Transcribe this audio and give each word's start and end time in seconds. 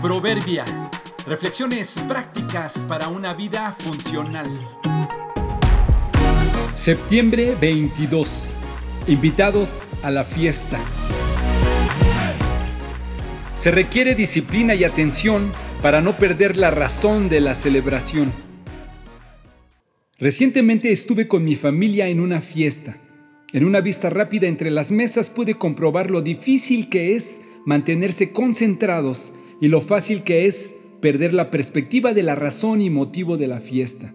Proverbia. 0.00 0.64
Reflexiones 1.26 1.98
prácticas 2.06 2.84
para 2.84 3.08
una 3.08 3.34
vida 3.34 3.72
funcional. 3.72 4.46
Septiembre 6.76 7.56
22. 7.60 8.54
Invitados 9.08 9.82
a 10.04 10.12
la 10.12 10.22
fiesta. 10.22 10.78
Se 13.60 13.72
requiere 13.72 14.14
disciplina 14.14 14.76
y 14.76 14.84
atención 14.84 15.50
para 15.82 16.00
no 16.00 16.16
perder 16.16 16.56
la 16.56 16.70
razón 16.70 17.28
de 17.28 17.40
la 17.40 17.56
celebración. 17.56 18.32
Recientemente 20.16 20.92
estuve 20.92 21.26
con 21.26 21.44
mi 21.44 21.56
familia 21.56 22.06
en 22.06 22.20
una 22.20 22.40
fiesta. 22.40 22.98
En 23.52 23.64
una 23.64 23.80
vista 23.80 24.10
rápida 24.10 24.46
entre 24.46 24.70
las 24.70 24.92
mesas 24.92 25.28
pude 25.30 25.54
comprobar 25.54 26.08
lo 26.08 26.22
difícil 26.22 26.88
que 26.88 27.16
es 27.16 27.40
mantenerse 27.66 28.30
concentrados 28.30 29.34
y 29.60 29.68
lo 29.68 29.80
fácil 29.80 30.22
que 30.22 30.46
es 30.46 30.74
perder 31.00 31.34
la 31.34 31.50
perspectiva 31.50 32.14
de 32.14 32.22
la 32.22 32.34
razón 32.34 32.80
y 32.80 32.90
motivo 32.90 33.36
de 33.36 33.46
la 33.46 33.60
fiesta. 33.60 34.14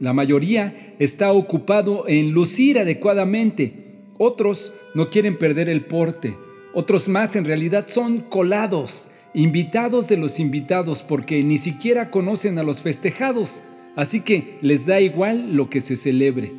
La 0.00 0.12
mayoría 0.12 0.94
está 0.98 1.32
ocupado 1.32 2.04
en 2.08 2.32
lucir 2.32 2.78
adecuadamente, 2.78 4.02
otros 4.18 4.72
no 4.94 5.10
quieren 5.10 5.38
perder 5.38 5.68
el 5.68 5.84
porte, 5.84 6.36
otros 6.72 7.08
más 7.08 7.36
en 7.36 7.44
realidad 7.44 7.86
son 7.88 8.20
colados, 8.20 9.08
invitados 9.32 10.08
de 10.08 10.16
los 10.16 10.40
invitados 10.40 11.02
porque 11.02 11.42
ni 11.42 11.58
siquiera 11.58 12.10
conocen 12.10 12.58
a 12.58 12.62
los 12.62 12.80
festejados, 12.80 13.60
así 13.96 14.20
que 14.20 14.58
les 14.60 14.86
da 14.86 15.00
igual 15.00 15.54
lo 15.56 15.70
que 15.70 15.80
se 15.80 15.96
celebre. 15.96 16.52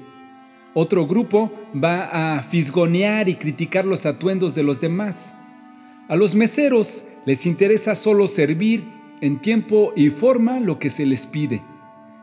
Otro 0.74 1.08
grupo 1.08 1.54
va 1.74 2.38
a 2.38 2.44
fisgonear 2.44 3.30
y 3.30 3.36
criticar 3.36 3.86
los 3.86 4.06
atuendos 4.06 4.56
de 4.56 4.64
los 4.64 4.82
demás. 4.82 5.34
A 6.10 6.18
los 6.18 6.36
meseros 6.36 7.06
les 7.26 7.46
interesa 7.46 7.96
solo 7.96 8.28
servir 8.28 8.86
en 9.22 9.40
tiempo 9.40 9.94
y 9.96 10.10
forma 10.10 10.60
lo 10.60 10.80
que 10.80 10.90
se 10.90 11.06
les 11.06 11.26
pide. 11.26 11.62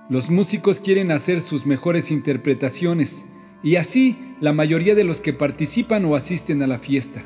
Los 0.09 0.31
músicos 0.31 0.81
quieren 0.81 1.11
hacer 1.11 1.41
sus 1.41 1.67
mejores 1.67 2.11
interpretaciones 2.11 3.27
y 3.63 3.77
así 3.77 4.17
la 4.41 4.53
mayoría 4.53 4.95
de 4.95 5.05
los 5.05 5.21
que 5.21 5.33
participan 5.33 6.05
o 6.05 6.15
asisten 6.15 6.63
a 6.63 6.67
la 6.67 6.79
fiesta. 6.79 7.23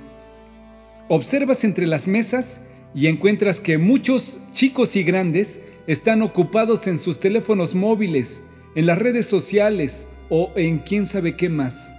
Observas 1.09 1.65
entre 1.65 1.87
las 1.87 2.09
mesas 2.09 2.63
y 2.95 3.07
encuentras 3.07 3.61
que 3.61 3.79
muchos 3.79 4.41
chicos 4.53 4.97
y 4.97 5.03
grandes 5.03 5.61
están 5.87 6.23
ocupados 6.23 6.87
en 6.87 6.99
sus 6.99 7.21
teléfonos 7.21 7.75
móviles, 7.75 8.43
en 8.75 8.87
las 8.87 8.99
redes 8.99 9.27
sociales 9.27 10.09
o 10.31 10.53
en 10.57 10.79
quién 10.79 11.07
sabe 11.07 11.37
qué 11.37 11.49
más. 11.49 11.93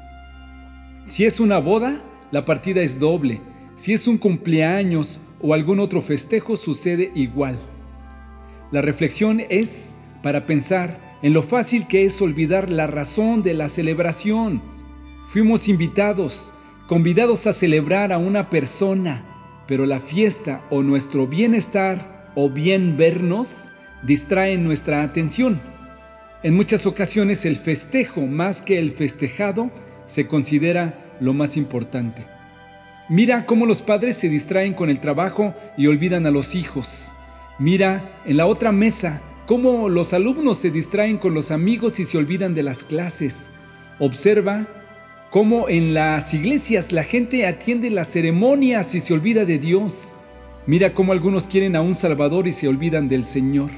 Si 1.06 1.26
es 1.26 1.40
una 1.40 1.60
boda, 1.60 2.02
la 2.32 2.46
partida 2.46 2.82
es 2.82 3.00
doble 3.00 3.42
si 3.78 3.94
es 3.94 4.08
un 4.08 4.18
cumpleaños 4.18 5.22
o 5.42 5.54
algún 5.54 5.80
otro 5.80 6.02
festejo 6.02 6.58
sucede 6.58 7.12
igual. 7.16 7.58
La 8.72 8.82
reflexión 8.82 9.42
es 9.50 9.96
para 10.22 10.46
pensar 10.46 11.18
en 11.22 11.34
lo 11.34 11.42
fácil 11.42 11.88
que 11.88 12.06
es 12.06 12.22
olvidar 12.22 12.70
la 12.70 12.88
razón 12.88 13.44
de 13.44 13.54
la 13.54 13.70
celebración. 13.70 14.62
Fuimos 15.26 15.68
invitados, 15.68 16.54
convidados 16.88 17.48
a 17.48 17.54
celebrar 17.54 18.12
a 18.12 18.18
una 18.18 18.50
persona, 18.50 19.26
pero 19.68 19.86
la 19.86 20.00
fiesta 20.00 20.64
o 20.70 20.84
nuestro 20.84 21.28
bienestar 21.28 22.32
o 22.36 22.50
bien 22.50 22.98
vernos 22.98 23.70
distraen 24.04 24.64
nuestra 24.64 25.04
atención. 25.04 25.60
En 26.44 26.56
muchas 26.56 26.86
ocasiones 26.86 27.46
el 27.46 27.56
festejo 27.56 28.22
más 28.22 28.62
que 28.62 28.80
el 28.80 28.92
festejado 28.92 29.72
se 30.06 30.28
considera 30.28 31.18
lo 31.20 31.34
más 31.34 31.58
importante. 31.58 32.37
Mira 33.10 33.46
cómo 33.46 33.66
los 33.66 33.82
padres 33.82 34.18
se 34.18 34.28
distraen 34.28 34.74
con 34.74 34.90
el 34.90 35.00
trabajo 35.00 35.56
y 35.78 35.88
olvidan 35.88 36.26
a 36.26 36.32
los 36.32 36.56
hijos. 36.56 37.14
Mira 37.58 38.04
en 38.26 38.36
la 38.36 38.48
otra 38.48 38.74
mesa 38.74 39.22
cómo 39.46 39.88
los 39.88 40.12
alumnos 40.12 40.58
se 40.58 40.72
distraen 40.72 41.18
con 41.18 41.34
los 41.34 41.50
amigos 41.52 42.02
y 42.02 42.06
se 42.06 42.18
olvidan 42.18 42.54
de 42.54 42.64
las 42.64 42.84
clases. 42.84 43.50
Observa 43.98 44.68
cómo 45.30 45.70
en 45.70 45.94
las 45.94 46.34
iglesias 46.34 46.92
la 46.92 47.06
gente 47.06 47.48
atiende 47.48 47.90
las 47.92 48.10
ceremonias 48.10 48.94
y 48.94 49.00
se 49.00 49.14
olvida 49.14 49.46
de 49.46 49.58
Dios. 49.58 50.14
Mira 50.66 50.94
cómo 50.94 51.14
algunos 51.14 51.48
quieren 51.48 51.78
a 51.78 51.82
un 51.82 51.96
Salvador 51.96 52.46
y 52.46 52.52
se 52.52 52.68
olvidan 52.68 53.08
del 53.08 53.24
Señor. 53.24 53.70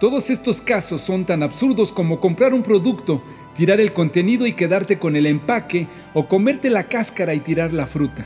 Todos 0.00 0.28
estos 0.28 0.60
casos 0.60 1.00
son 1.00 1.24
tan 1.24 1.42
absurdos 1.42 1.92
como 1.92 2.20
comprar 2.20 2.52
un 2.52 2.62
producto, 2.62 3.22
tirar 3.58 3.80
el 3.80 3.92
contenido 3.92 4.46
y 4.46 4.52
quedarte 4.52 5.00
con 5.00 5.16
el 5.16 5.26
empaque 5.26 5.88
o 6.14 6.28
comerte 6.28 6.70
la 6.70 6.84
cáscara 6.84 7.34
y 7.34 7.40
tirar 7.40 7.72
la 7.72 7.88
fruta. 7.88 8.24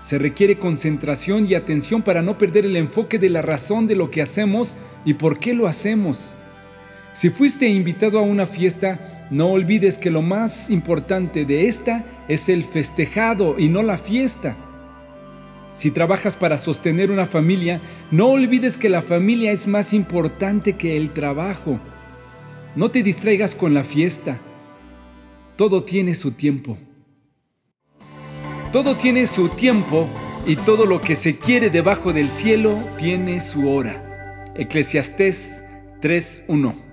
Se 0.00 0.16
requiere 0.16 0.56
concentración 0.56 1.44
y 1.46 1.54
atención 1.54 2.00
para 2.00 2.22
no 2.22 2.38
perder 2.38 2.64
el 2.64 2.76
enfoque 2.76 3.18
de 3.18 3.28
la 3.28 3.42
razón 3.42 3.86
de 3.86 3.94
lo 3.94 4.10
que 4.10 4.22
hacemos 4.22 4.74
y 5.04 5.12
por 5.12 5.38
qué 5.38 5.52
lo 5.52 5.66
hacemos. 5.66 6.34
Si 7.12 7.28
fuiste 7.28 7.68
invitado 7.68 8.18
a 8.18 8.22
una 8.22 8.46
fiesta, 8.46 9.26
no 9.30 9.48
olvides 9.48 9.98
que 9.98 10.10
lo 10.10 10.22
más 10.22 10.70
importante 10.70 11.44
de 11.44 11.68
esta 11.68 12.06
es 12.26 12.48
el 12.48 12.64
festejado 12.64 13.58
y 13.58 13.68
no 13.68 13.82
la 13.82 13.98
fiesta. 13.98 14.56
Si 15.74 15.90
trabajas 15.90 16.36
para 16.36 16.56
sostener 16.56 17.10
una 17.10 17.26
familia, 17.26 17.82
no 18.10 18.28
olvides 18.28 18.78
que 18.78 18.88
la 18.88 19.02
familia 19.02 19.52
es 19.52 19.66
más 19.66 19.92
importante 19.92 20.72
que 20.72 20.96
el 20.96 21.10
trabajo. 21.10 21.80
No 22.76 22.90
te 22.90 23.02
distraigas 23.02 23.54
con 23.54 23.74
la 23.74 23.84
fiesta. 23.84 24.38
Todo 25.56 25.84
tiene 25.84 26.14
su 26.14 26.32
tiempo. 26.32 26.76
Todo 28.72 28.96
tiene 28.96 29.26
su 29.26 29.48
tiempo 29.48 30.08
y 30.46 30.56
todo 30.56 30.86
lo 30.86 31.00
que 31.00 31.16
se 31.16 31.38
quiere 31.38 31.70
debajo 31.70 32.12
del 32.12 32.28
cielo 32.28 32.78
tiene 32.98 33.40
su 33.40 33.68
hora. 33.68 34.52
Eclesiastés 34.54 35.62
3.1 36.00 36.87